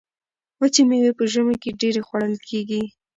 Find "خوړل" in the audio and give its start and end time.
2.07-2.35